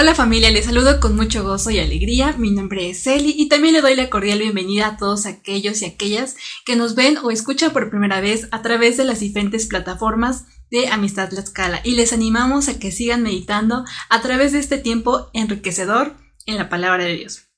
Hola 0.00 0.14
familia, 0.14 0.52
les 0.52 0.66
saludo 0.66 1.00
con 1.00 1.16
mucho 1.16 1.42
gozo 1.42 1.72
y 1.72 1.80
alegría. 1.80 2.32
Mi 2.38 2.52
nombre 2.52 2.88
es 2.88 3.04
Eli 3.08 3.34
y 3.36 3.48
también 3.48 3.74
le 3.74 3.80
doy 3.80 3.96
la 3.96 4.08
cordial 4.08 4.38
bienvenida 4.38 4.86
a 4.86 4.96
todos 4.96 5.26
aquellos 5.26 5.82
y 5.82 5.86
aquellas 5.86 6.36
que 6.64 6.76
nos 6.76 6.94
ven 6.94 7.18
o 7.18 7.32
escuchan 7.32 7.72
por 7.72 7.90
primera 7.90 8.20
vez 8.20 8.46
a 8.52 8.62
través 8.62 8.96
de 8.96 9.02
las 9.02 9.18
diferentes 9.18 9.66
plataformas 9.66 10.44
de 10.70 10.86
Amistad 10.86 11.32
La 11.32 11.40
Escala 11.40 11.80
y 11.82 11.96
les 11.96 12.12
animamos 12.12 12.68
a 12.68 12.78
que 12.78 12.92
sigan 12.92 13.24
meditando 13.24 13.84
a 14.08 14.22
través 14.22 14.52
de 14.52 14.60
este 14.60 14.78
tiempo 14.78 15.30
enriquecedor 15.32 16.14
en 16.46 16.58
la 16.58 16.68
palabra 16.68 17.02
de 17.02 17.16
Dios. 17.16 17.48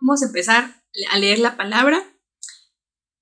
Vamos 0.00 0.22
a 0.22 0.26
empezar 0.26 0.77
leer 1.18 1.38
la 1.38 1.56
palabra. 1.56 2.02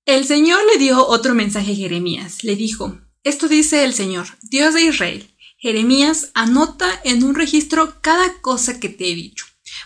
El 0.05 0.25
Señor 0.25 0.59
le 0.71 0.79
dio 0.79 1.05
otro 1.05 1.35
mensaje 1.35 1.73
a 1.73 1.75
Jeremías. 1.75 2.43
Le 2.43 2.55
dijo, 2.55 2.99
esto 3.23 3.47
dice 3.47 3.83
el 3.83 3.93
Señor, 3.93 4.27
Dios 4.41 4.73
de 4.73 4.83
Israel. 4.83 5.29
Jeremías, 5.57 6.31
anota 6.33 6.87
en 7.03 7.23
un 7.23 7.35
registro 7.35 7.99
cada 8.01 8.41
cosa 8.41 8.79
que 8.79 8.89
te 8.89 9.11
he 9.11 9.15
dicho, 9.15 9.45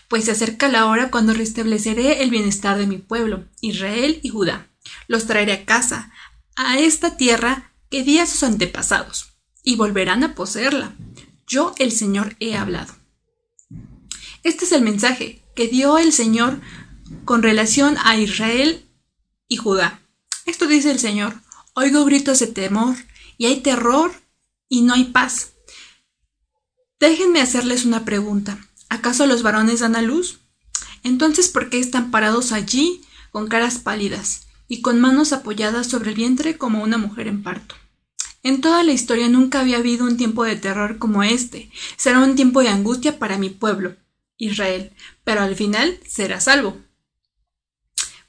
pues 0.09 0.25
se 0.25 0.31
acerca 0.31 0.67
la 0.67 0.85
hora 0.87 1.09
cuando 1.09 1.33
restableceré 1.33 2.21
el 2.21 2.29
bienestar 2.29 2.77
de 2.77 2.87
mi 2.87 2.97
pueblo, 2.97 3.45
Israel 3.61 4.19
y 4.21 4.29
Judá. 4.29 4.69
Los 5.07 5.27
traeré 5.27 5.53
a 5.53 5.65
casa, 5.65 6.11
a 6.55 6.77
esta 6.77 7.15
tierra 7.15 7.73
que 7.89 8.03
di 8.03 8.19
a 8.19 8.25
sus 8.25 8.43
antepasados, 8.43 9.33
y 9.63 9.77
volverán 9.77 10.23
a 10.23 10.35
poseerla. 10.35 10.93
Yo, 11.47 11.73
el 11.79 11.91
Señor, 11.91 12.35
he 12.39 12.55
hablado. 12.55 12.93
Este 14.43 14.65
es 14.65 14.71
el 14.71 14.81
mensaje 14.81 15.41
que 15.55 15.67
dio 15.67 15.97
el 15.97 16.11
Señor 16.13 16.59
con 17.25 17.43
relación 17.43 17.95
a 18.03 18.17
Israel 18.17 18.85
y 19.47 19.57
Judá. 19.57 20.01
Esto 20.45 20.67
dice 20.67 20.91
el 20.91 20.99
Señor, 20.99 21.35
oigo 21.73 22.05
gritos 22.05 22.39
de 22.39 22.47
temor 22.47 22.95
y 23.37 23.45
hay 23.47 23.61
terror 23.61 24.11
y 24.69 24.81
no 24.81 24.93
hay 24.93 25.05
paz. 25.05 25.53
Déjenme 26.99 27.41
hacerles 27.41 27.85
una 27.85 28.05
pregunta. 28.05 28.57
¿Acaso 28.89 29.25
los 29.25 29.43
varones 29.43 29.79
dan 29.79 29.95
a 29.95 30.01
luz? 30.01 30.39
Entonces, 31.03 31.49
¿por 31.49 31.69
qué 31.69 31.79
están 31.79 32.11
parados 32.11 32.51
allí 32.51 33.01
con 33.31 33.47
caras 33.47 33.79
pálidas 33.79 34.47
y 34.67 34.81
con 34.81 35.01
manos 35.01 35.33
apoyadas 35.33 35.87
sobre 35.87 36.09
el 36.09 36.15
vientre 36.15 36.57
como 36.57 36.83
una 36.83 36.97
mujer 36.97 37.27
en 37.27 37.41
parto? 37.41 37.75
En 38.43 38.61
toda 38.61 38.83
la 38.83 38.91
historia 38.91 39.29
nunca 39.29 39.59
había 39.59 39.77
habido 39.77 40.05
un 40.05 40.17
tiempo 40.17 40.43
de 40.43 40.55
terror 40.55 40.97
como 40.97 41.23
este. 41.23 41.71
Será 41.95 42.19
un 42.19 42.35
tiempo 42.35 42.61
de 42.61 42.69
angustia 42.69 43.19
para 43.19 43.37
mi 43.37 43.49
pueblo, 43.49 43.95
Israel, 44.37 44.91
pero 45.23 45.41
al 45.41 45.55
final 45.55 45.99
será 46.07 46.39
salvo. 46.41 46.77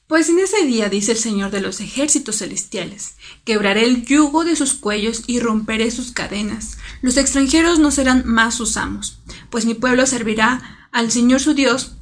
Pues 0.07 0.29
en 0.29 0.39
ese 0.41 0.67
día, 0.67 0.89
dice 0.89 1.13
el 1.13 1.19
Señor 1.19 1.51
de 1.51 1.61
los 1.61 1.81
ejércitos 1.81 2.39
celestiales, 2.39 3.15
quebraré 3.45 3.85
el 3.85 4.05
yugo 4.05 4.45
de 4.45 4.57
sus 4.57 4.75
cuellos 4.75 5.23
y 5.27 5.41
romperé 5.41 5.91
sus 5.91 6.13
cadenas. 6.13 6.77
Los 7.01 7.17
extranjeros 7.17 7.79
no 7.79 7.91
serán 7.91 8.25
más 8.27 8.55
sus 8.55 8.77
amos, 8.77 9.21
pues 9.49 9.65
mi 9.65 9.75
pueblo 9.75 10.07
servirá 10.07 10.89
al 10.93 11.11
Señor 11.11 11.41
su 11.41 11.55
Dios 11.55 11.93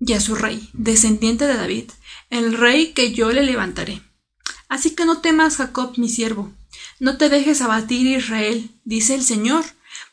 y 0.00 0.12
a 0.12 0.20
su 0.20 0.34
rey, 0.34 0.68
descendiente 0.74 1.46
de 1.46 1.54
David, 1.54 1.90
el 2.28 2.52
rey 2.52 2.92
que 2.92 3.12
yo 3.12 3.32
le 3.32 3.42
levantaré. 3.42 4.02
Así 4.68 4.90
que 4.90 5.06
no 5.06 5.20
temas, 5.20 5.56
Jacob, 5.56 5.94
mi 5.96 6.08
siervo, 6.08 6.52
no 6.98 7.16
te 7.16 7.28
dejes 7.28 7.62
abatir, 7.62 8.06
Israel, 8.06 8.70
dice 8.84 9.14
el 9.14 9.22
Señor, 9.22 9.64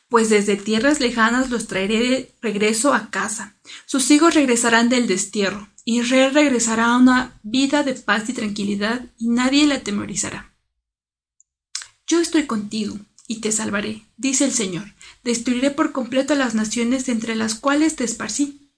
pues 0.08 0.30
desde 0.30 0.56
tierras 0.56 1.00
lejanas 1.00 1.50
los 1.50 1.66
traeré 1.66 1.98
de 2.00 2.34
regreso 2.40 2.94
a 2.94 3.10
casa. 3.10 3.56
Sus 3.86 4.10
hijos 4.10 4.34
regresarán 4.34 4.88
del 4.88 5.06
destierro 5.06 5.71
Israel 5.84 6.32
regresará 6.32 6.86
a 6.86 6.96
una 6.96 7.40
vida 7.42 7.82
de 7.82 7.94
paz 7.94 8.28
y 8.28 8.32
tranquilidad 8.32 9.06
y 9.18 9.28
nadie 9.28 9.66
la 9.66 9.76
atemorizará. 9.76 10.54
Yo 12.06 12.20
estoy 12.20 12.46
contigo 12.46 12.98
y 13.26 13.40
te 13.40 13.52
salvaré, 13.52 14.02
dice 14.16 14.44
el 14.44 14.52
Señor. 14.52 14.94
Destruiré 15.24 15.70
por 15.70 15.92
completo 15.92 16.34
a 16.34 16.36
las 16.36 16.54
naciones 16.54 17.08
entre 17.08 17.34
las 17.34 17.54
cuales 17.54 17.96
te 17.96 18.04
esparcí. 18.04 18.70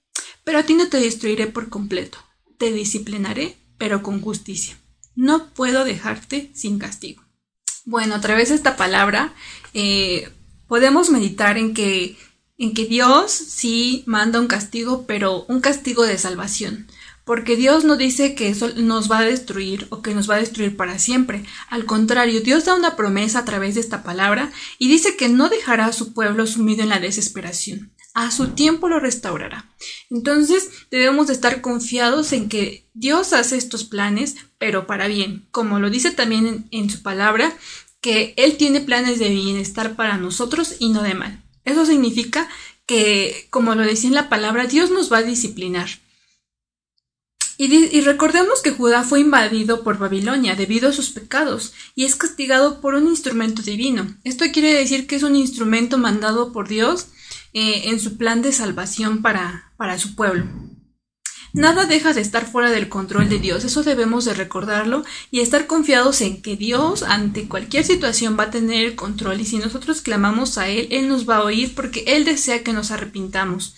Pero 0.43 0.59
a 0.59 0.63
ti 0.63 0.75
no 0.75 0.87
te 0.87 0.99
destruiré 0.99 1.47
por 1.47 1.69
completo. 1.69 2.17
Te 2.57 2.71
disciplinaré, 2.71 3.57
pero 3.77 4.01
con 4.01 4.21
justicia. 4.21 4.77
No 5.15 5.49
puedo 5.53 5.83
dejarte 5.83 6.51
sin 6.53 6.79
castigo. 6.79 7.23
Bueno, 7.83 8.15
a 8.15 8.21
través 8.21 8.49
de 8.49 8.55
esta 8.55 8.77
palabra 8.77 9.33
eh, 9.73 10.29
podemos 10.67 11.09
meditar 11.09 11.57
en 11.57 11.73
que 11.73 12.17
en 12.57 12.73
que 12.73 12.85
Dios 12.85 13.31
sí 13.31 14.03
manda 14.05 14.39
un 14.39 14.47
castigo, 14.47 15.05
pero 15.05 15.43
un 15.49 15.59
castigo 15.59 16.03
de 16.03 16.17
salvación. 16.17 16.87
Porque 17.25 17.55
Dios 17.55 17.83
no 17.83 17.97
dice 17.97 18.35
que 18.35 18.49
eso 18.49 18.69
nos 18.75 19.11
va 19.11 19.19
a 19.19 19.23
destruir 19.25 19.87
o 19.89 20.01
que 20.01 20.13
nos 20.13 20.29
va 20.29 20.35
a 20.35 20.39
destruir 20.39 20.77
para 20.77 20.99
siempre. 20.99 21.43
Al 21.69 21.85
contrario, 21.85 22.41
Dios 22.41 22.65
da 22.65 22.75
una 22.75 22.95
promesa 22.95 23.39
a 23.39 23.45
través 23.45 23.75
de 23.75 23.81
esta 23.81 24.03
palabra 24.03 24.51
y 24.77 24.87
dice 24.87 25.17
que 25.17 25.27
no 25.27 25.49
dejará 25.49 25.87
a 25.87 25.93
su 25.93 26.13
pueblo 26.13 26.45
sumido 26.45 26.83
en 26.83 26.89
la 26.89 26.99
desesperación. 26.99 27.91
A 28.13 28.31
su 28.31 28.49
tiempo 28.49 28.87
lo 28.87 28.99
restaurará. 28.99 29.69
Entonces 30.09 30.69
debemos 30.91 31.27
de 31.27 31.33
estar 31.33 31.61
confiados 31.61 32.31
en 32.31 32.47
que 32.47 32.87
Dios 32.93 33.33
hace 33.33 33.57
estos 33.57 33.83
planes, 33.83 34.35
pero 34.57 34.87
para 34.87 35.07
bien. 35.07 35.47
Como 35.51 35.79
lo 35.79 35.89
dice 35.89 36.11
también 36.11 36.47
en, 36.47 36.67
en 36.71 36.89
su 36.89 37.01
palabra, 37.01 37.51
que 38.01 38.35
Él 38.37 38.55
tiene 38.57 38.81
planes 38.81 39.17
de 39.17 39.29
bienestar 39.29 39.95
para 39.95 40.17
nosotros 40.17 40.75
y 40.79 40.89
no 40.89 41.01
de 41.01 41.15
mal. 41.15 41.43
Eso 41.65 41.87
significa 41.87 42.47
que, 42.85 43.47
como 43.49 43.73
lo 43.73 43.81
decía 43.81 44.09
en 44.09 44.15
la 44.15 44.29
palabra, 44.29 44.67
Dios 44.67 44.91
nos 44.91 45.11
va 45.11 45.17
a 45.17 45.23
disciplinar. 45.23 45.89
Y, 47.57 48.01
recordemos 48.01 48.61
que 48.61 48.71
Judá 48.71 49.03
fue 49.03 49.21
invadido 49.21 49.83
por 49.83 49.97
Babilonia 49.97 50.55
debido 50.55 50.89
a 50.89 50.93
sus 50.93 51.09
pecados 51.09 51.73
y 51.95 52.03
es 52.03 52.15
castigado 52.15 52.81
por 52.81 52.95
un 52.95 53.07
instrumento 53.07 53.61
divino. 53.61 54.13
Esto 54.25 54.45
quiere 54.51 54.73
decir 54.73 55.07
que 55.07 55.15
es 55.15 55.23
un 55.23 55.37
instrumento 55.37 55.97
mandado 55.97 56.51
por 56.51 56.67
Dios 56.67 57.07
eh, 57.53 57.89
en 57.89 58.01
su 58.01 58.17
plan 58.17 58.41
de 58.41 58.51
salvación 58.51 59.21
para, 59.21 59.71
para 59.77 59.97
su 59.97 60.15
pueblo. 60.15 60.45
Nada 61.53 61.85
deja 61.85 62.11
de 62.11 62.19
estar 62.19 62.45
fuera 62.45 62.69
del 62.69 62.89
control 62.89 63.29
de 63.29 63.39
Dios, 63.39 63.63
eso 63.63 63.81
debemos 63.81 64.25
de 64.25 64.33
recordarlo 64.33 65.05
y 65.31 65.39
estar 65.39 65.67
confiados 65.67 66.19
en 66.19 66.41
que 66.41 66.57
Dios 66.57 67.01
ante 67.01 67.47
cualquier 67.47 67.85
situación 67.85 68.35
va 68.37 68.43
a 68.43 68.51
tener 68.51 68.85
el 68.85 68.95
control 68.97 69.39
y 69.39 69.45
si 69.45 69.57
nosotros 69.57 70.01
clamamos 70.01 70.57
a 70.57 70.67
Él, 70.67 70.89
Él 70.91 71.07
nos 71.07 71.29
va 71.29 71.37
a 71.37 71.43
oír 71.45 71.73
porque 71.73 72.03
Él 72.07 72.25
desea 72.25 72.61
que 72.61 72.73
nos 72.73 72.91
arrepintamos. 72.91 73.77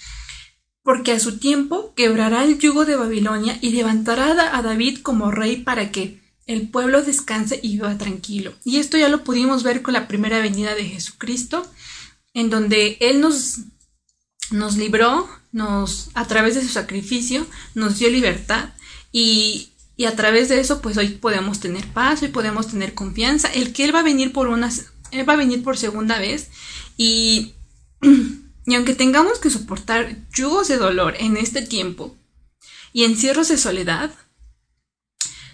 Porque 0.88 1.12
a 1.12 1.20
su 1.20 1.38
tiempo 1.38 1.94
quebrará 1.98 2.46
el 2.46 2.60
yugo 2.60 2.86
de 2.86 2.96
Babilonia 2.96 3.60
y 3.60 3.72
levantará 3.72 4.56
a 4.58 4.62
David 4.62 5.00
como 5.00 5.32
rey 5.32 5.58
para 5.58 5.92
que 5.92 6.22
el 6.46 6.70
pueblo 6.70 7.04
descanse 7.04 7.60
y 7.62 7.74
viva 7.74 7.98
tranquilo. 7.98 8.54
Y 8.64 8.78
esto 8.78 8.98
ya 8.98 9.10
lo 9.10 9.26
pudimos 9.26 9.64
ver 9.64 9.82
con 9.82 9.94
la 9.94 10.08
primera 10.08 10.40
venida 10.40 10.76
de 10.76 10.86
Jesucristo, 10.86 11.70
en 12.34 12.50
donde 12.50 12.96
Él 13.02 13.20
nos, 13.20 13.58
nos 14.52 14.78
libró 14.78 15.28
nos, 15.52 16.10
a 16.14 16.26
través 16.26 16.56
de 16.56 16.62
su 16.62 16.70
sacrificio, 16.70 17.46
nos 17.76 18.00
dio 18.00 18.10
libertad 18.10 18.70
y, 19.12 19.74
y 19.98 20.06
a 20.06 20.16
través 20.16 20.48
de 20.48 20.62
eso, 20.62 20.82
pues 20.82 20.96
hoy 20.96 21.10
podemos 21.10 21.60
tener 21.60 21.86
paz, 21.88 22.22
hoy 22.22 22.30
podemos 22.30 22.70
tener 22.70 22.94
confianza, 22.94 23.50
el 23.50 23.74
que 23.74 23.84
Él 23.84 23.94
va 23.94 24.00
a 24.00 24.04
venir 24.04 24.32
por 24.32 24.48
una, 24.48 24.72
Él 25.12 25.28
va 25.28 25.34
a 25.34 25.36
venir 25.36 25.64
por 25.64 25.78
segunda 25.78 26.18
vez 26.18 26.48
y, 26.96 27.56
y 28.68 28.76
aunque 28.76 28.94
tengamos 28.94 29.40
que 29.40 29.50
soportar 29.50 30.18
yugos 30.36 30.68
de 30.68 30.78
dolor 30.78 31.16
en 31.20 31.38
este 31.38 31.62
tiempo 31.62 32.16
y 32.92 33.06
encierros 33.06 33.48
de 33.48 33.58
soledad, 33.58 34.12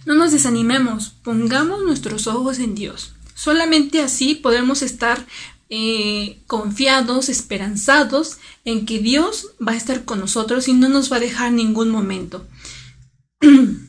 no 0.06 0.16
nos 0.16 0.32
desanimemos, 0.32 1.12
pongamos 1.24 1.84
nuestros 1.84 2.26
ojos 2.26 2.58
en 2.58 2.74
Dios. 2.74 3.14
Solamente 3.36 4.02
así 4.02 4.34
podemos 4.34 4.82
estar 4.82 5.26
eh, 5.70 6.42
confiados, 6.48 7.30
esperanzados 7.30 8.40
en 8.66 8.88
que 8.88 8.98
Dios 8.98 9.52
va 9.66 9.74
a 9.74 9.78
estar 9.78 10.06
con 10.06 10.20
nosotros 10.20 10.68
y 10.68 10.74
no 10.74 10.90
nos 10.90 11.12
va 11.12 11.18
a 11.18 11.22
dejar 11.22 11.52
ningún 11.54 11.92
momento. 11.92 12.48
Él 13.42 13.80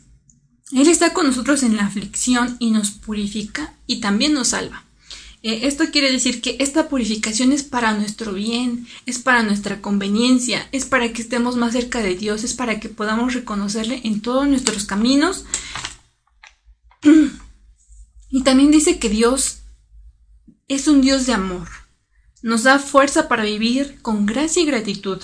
está 0.73 1.15
con 1.15 1.27
nosotros 1.27 1.63
en 1.63 1.77
la 1.77 1.87
aflicción 1.87 2.57
y 2.59 2.73
nos 2.73 2.91
purifica 2.91 3.75
y 3.87 4.01
también 4.01 4.35
nos 4.35 4.49
salva. 4.49 4.84
Eh, 5.45 5.67
esto 5.67 5.85
quiere 5.93 6.11
decir 6.11 6.41
que 6.41 6.57
esta 6.59 6.89
purificación 6.89 7.53
es 7.53 7.63
para 7.63 7.93
nuestro 7.93 8.33
bien, 8.33 8.87
es 9.05 9.19
para 9.19 9.43
nuestra 9.43 9.83
conveniencia, 9.83 10.67
es 10.73 10.87
para 10.87 11.13
que 11.13 11.21
estemos 11.21 11.57
más 11.57 11.75
cerca 11.75 12.01
de 12.01 12.15
Dios, 12.15 12.45
es 12.45 12.55
para 12.55 12.81
que 12.81 12.89
podamos 12.89 13.35
reconocerle 13.35 14.01
en 14.05 14.23
todos 14.23 14.49
nuestros 14.49 14.87
caminos. 14.87 15.45
Y 18.31 18.43
también 18.43 18.71
dice 18.71 18.99
que 18.99 19.11
Dios 19.11 19.59
es 20.67 20.89
un 20.89 21.03
Dios 21.03 21.27
de 21.27 21.35
amor. 21.35 21.69
Nos 22.43 22.63
da 22.63 22.79
fuerza 22.79 23.29
para 23.29 23.45
vivir 23.45 23.99
con 24.01 24.25
gracia 24.25 24.63
y 24.63 24.67
gratitud, 24.67 25.21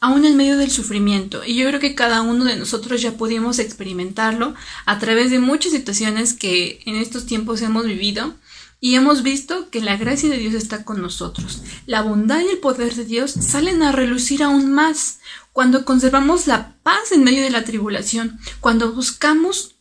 aún 0.00 0.24
en 0.24 0.36
medio 0.36 0.58
del 0.58 0.72
sufrimiento. 0.72 1.42
Y 1.46 1.54
yo 1.54 1.68
creo 1.68 1.78
que 1.78 1.94
cada 1.94 2.22
uno 2.22 2.44
de 2.44 2.56
nosotros 2.56 3.00
ya 3.00 3.12
pudimos 3.12 3.60
experimentarlo 3.60 4.52
a 4.84 4.98
través 4.98 5.30
de 5.30 5.38
muchas 5.38 5.70
situaciones 5.70 6.32
que 6.34 6.80
en 6.86 6.96
estos 6.96 7.24
tiempos 7.24 7.62
hemos 7.62 7.86
vivido. 7.86 8.34
Y 8.80 8.94
hemos 8.94 9.22
visto 9.22 9.68
que 9.68 9.82
la 9.82 9.96
gracia 9.96 10.30
de 10.30 10.38
Dios 10.38 10.54
está 10.54 10.84
con 10.84 11.02
nosotros. 11.02 11.62
La 11.86 12.00
bondad 12.00 12.40
y 12.40 12.48
el 12.48 12.58
poder 12.58 12.94
de 12.94 13.04
Dios 13.04 13.32
salen 13.32 13.82
a 13.82 13.92
relucir 13.92 14.42
aún 14.42 14.72
más 14.72 15.20
cuando 15.52 15.84
conservamos 15.84 16.46
la 16.46 16.76
paz 16.82 17.12
en 17.12 17.24
medio 17.24 17.42
de 17.42 17.50
la 17.50 17.64
tribulación, 17.64 18.38
cuando 18.60 18.92
buscamos 18.92 19.76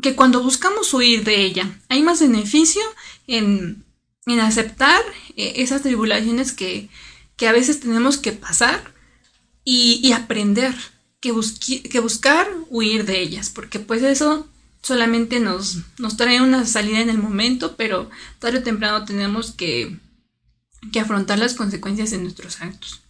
que 0.00 0.14
cuando 0.14 0.42
buscamos 0.42 0.94
huir 0.94 1.24
de 1.24 1.42
ella, 1.42 1.80
hay 1.88 2.02
más 2.02 2.20
beneficio 2.20 2.82
en, 3.26 3.84
en 4.26 4.40
aceptar 4.40 5.02
eh, 5.36 5.54
esas 5.56 5.82
tribulaciones 5.82 6.52
que, 6.52 6.88
que, 7.36 7.48
a 7.48 7.52
veces 7.52 7.80
tenemos 7.80 8.16
que 8.16 8.32
pasar 8.32 8.94
y, 9.64 10.00
y 10.02 10.12
aprender 10.12 10.74
que, 11.20 11.34
que, 11.90 12.00
buscar 12.00 12.48
huir 12.70 13.04
de 13.06 13.20
ellas, 13.20 13.50
porque 13.50 13.80
pues 13.80 14.02
eso 14.02 14.46
solamente 14.82 15.40
nos, 15.40 15.78
nos 15.98 16.16
trae 16.16 16.40
una 16.40 16.66
salida 16.66 17.00
en 17.00 17.10
el 17.10 17.18
momento, 17.18 17.76
pero 17.76 18.10
tarde 18.38 18.58
o 18.58 18.62
temprano 18.62 19.04
tenemos 19.04 19.52
que, 19.52 19.98
que 20.92 21.00
afrontar 21.00 21.38
las 21.38 21.54
consecuencias 21.54 22.10
de 22.10 22.18
nuestros 22.18 22.60
actos. 22.60 23.00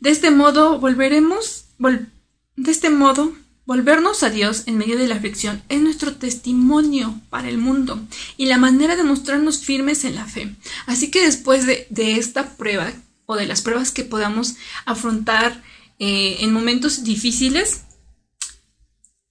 De 0.00 0.10
este 0.10 0.30
modo 0.30 0.78
volveremos, 0.78 1.66
de 1.78 2.70
este 2.70 2.90
modo 2.90 3.32
Volvernos 3.68 4.22
a 4.22 4.30
Dios 4.30 4.62
en 4.64 4.78
medio 4.78 4.96
de 4.96 5.06
la 5.06 5.16
aflicción 5.16 5.62
es 5.68 5.82
nuestro 5.82 6.16
testimonio 6.16 7.20
para 7.28 7.50
el 7.50 7.58
mundo 7.58 8.00
y 8.38 8.46
la 8.46 8.56
manera 8.56 8.96
de 8.96 9.02
mostrarnos 9.02 9.58
firmes 9.58 10.04
en 10.04 10.14
la 10.14 10.24
fe. 10.24 10.56
Así 10.86 11.10
que 11.10 11.20
después 11.20 11.66
de, 11.66 11.86
esta 11.90 12.56
prueba 12.56 12.90
o 13.26 13.36
de 13.36 13.44
las 13.44 13.60
pruebas 13.60 13.90
que 13.90 14.04
podamos 14.04 14.54
afrontar 14.86 15.62
eh, 15.98 16.38
en 16.40 16.54
momentos 16.54 17.04
difíciles, 17.04 17.82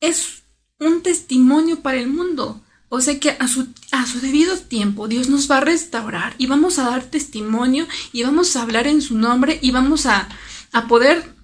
es 0.01 0.43
un 0.79 1.01
testimonio 1.01 1.81
para 1.81 1.99
el 1.99 2.07
mundo. 2.07 2.61
O 2.89 3.01
sea 3.01 3.19
que 3.19 3.31
a 3.31 3.47
su, 3.47 3.67
a 3.91 4.05
su 4.05 4.21
debido 4.21 4.57
tiempo 4.57 5.07
Dios 5.07 5.27
nos 5.27 5.51
va 5.51 5.57
a 5.57 5.61
restaurar 5.61 6.35
y 6.37 6.47
vamos 6.47 6.79
a 6.79 6.89
dar 6.89 7.03
testimonio 7.03 7.85
y 8.13 8.23
vamos 8.23 8.55
a 8.55 8.61
hablar 8.61 8.87
en 8.87 9.01
su 9.01 9.17
nombre 9.17 9.59
y 9.61 9.71
vamos 9.71 10.05
a, 10.05 10.29
a 10.71 10.87
poder 10.87 11.35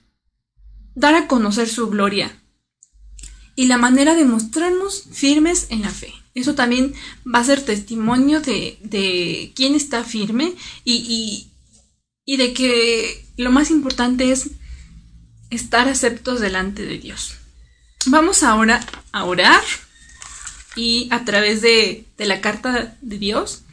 dar 0.96 1.16
a 1.16 1.28
conocer 1.28 1.68
su 1.68 1.90
gloria 1.90 2.40
y 3.56 3.66
la 3.66 3.78
manera 3.78 4.16
de 4.16 4.26
mostrarnos 4.26 5.04
firmes 5.12 5.68
en 5.70 5.82
la 5.82 5.90
fe. 5.90 6.14
Eso 6.34 6.56
también 6.56 6.94
va 7.24 7.40
a 7.40 7.44
ser 7.44 7.64
testimonio 7.64 8.42
de, 8.42 8.80
de 8.82 9.52
quién 9.56 9.76
está 9.76 10.04
firme 10.04 10.54
y, 10.84 11.50
y, 12.26 12.38
de 12.38 12.54
que 12.54 13.26
lo 13.38 13.52
más 13.52 13.70
importante 13.70 14.32
es 14.32 14.50
estar 15.52 15.88
aceptos 15.88 16.40
delante 16.40 16.86
de 16.86 16.98
Dios. 16.98 17.36
Vamos 18.08 18.44
ahora 18.44 18.86
a 19.12 19.26
orar 19.26 19.64
y 20.76 21.08
a 21.12 21.26
través 21.26 21.62
de, 21.62 22.06
la 22.18 22.42
carta 22.42 22.98
de 23.02 23.18
Dios. 23.18 23.64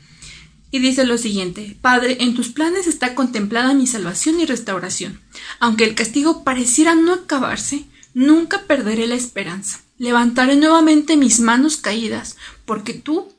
Y 0.73 0.79
dice 0.79 1.05
lo 1.05 1.19
siguiente, 1.19 1.77
Padre, 1.81 2.19
en 2.21 2.35
tus 2.35 2.51
planes 2.51 2.87
está 2.87 3.15
contemplada 3.17 3.75
mi 3.75 3.87
salvación 3.87 4.39
y 4.39 4.47
restauración. 4.47 5.21
Aunque 5.59 5.85
el 5.85 5.97
castigo 5.97 6.45
pareciera 6.45 6.95
no 6.95 7.13
acabarse, 7.13 7.87
Nunca 8.15 8.63
perderé 8.67 9.07
la 9.07 9.15
esperanza. 9.15 9.81
Levantaré 9.99 10.57
nuevamente 10.57 11.17
mis 11.17 11.41
manos 11.41 11.77
caídas, 11.77 12.37
porque 12.65 12.95
tú 12.95 13.33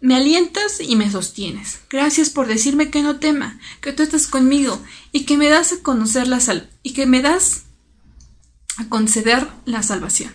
me 0.00 0.16
alientas 0.16 0.80
y 0.80 0.96
me 0.96 1.10
sostienes. 1.10 1.80
Gracias 1.88 2.28
por 2.28 2.46
decirme 2.46 2.90
que 2.90 3.02
no 3.02 3.18
tema, 3.18 3.58
que 3.80 3.92
tú 3.92 4.02
estás 4.02 4.26
conmigo 4.26 4.78
y 5.12 5.24
que 5.24 5.38
me 5.38 5.48
das 5.48 5.72
a 5.72 5.82
conocer 5.82 6.28
la 6.28 6.40
sal 6.40 6.68
y 6.82 6.92
que 6.92 7.06
me 7.06 7.22
das 7.22 7.64
a 8.78 8.88
conceder 8.88 9.46
la 9.66 9.82
salvación. 9.82 10.32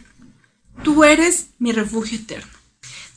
Tú 0.84 1.04
eres 1.04 1.48
mi 1.60 1.72
refugio 1.72 2.20
eterno. 2.20 2.52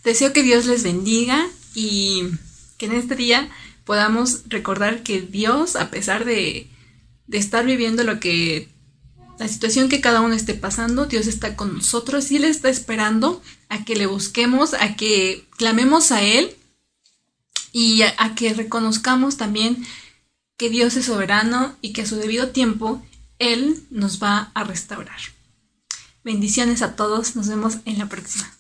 Deseo 0.02 0.32
que 0.32 0.43
Dios 0.43 0.67
les 0.67 0.82
bendiga 0.82 1.46
y 1.75 2.23
que 2.78 2.87
en 2.87 2.93
este 2.93 3.17
día 3.17 3.50
podamos 3.84 4.43
recordar 4.49 5.02
que 5.02 5.20
Dios, 5.20 5.76
a 5.76 5.90
pesar 5.90 6.25
de, 6.25 6.70
de 7.26 7.38
estar 7.38 7.67
viviendo 7.67 8.05
lo 8.05 8.20
que 8.20 8.69
la 9.38 9.49
situación 9.49 9.88
que 9.88 10.00
cada 10.00 10.23
uno 10.23 10.34
esté 10.34 10.55
pasando, 10.55 11.06
Dios 11.06 11.26
está 11.26 11.56
con 11.56 11.75
nosotros 11.75 12.31
y 12.31 12.37
Él 12.37 12.44
está 12.44 12.70
esperando 12.70 13.43
a 13.69 13.84
que 13.84 13.94
le 13.94 14.06
busquemos, 14.06 14.73
a 14.75 14.96
que 14.96 15.46
clamemos 15.56 16.11
a 16.11 16.23
Él 16.23 16.56
y 17.73 18.02
a, 18.02 18.34
que 18.34 18.55
reconozcamos 18.55 19.37
también 19.37 19.87
que 20.56 20.70
Dios 20.70 20.96
es 20.96 21.06
soberano 21.06 21.76
y 21.82 21.93
que 21.93 22.02
a 22.02 22.06
su 22.06 22.17
debido 22.17 22.49
tiempo 22.49 23.02
Él 23.38 23.85
nos 23.91 24.23
va 24.23 24.50
a 24.55 24.65
restaurar. 24.65 25.21
Bendiciones 26.25 26.83
a 26.83 26.97
todos, 26.97 27.37
nos 27.37 27.49
vemos 27.49 27.79
en 27.85 27.99
la 27.99 28.06
próxima. 28.06 28.56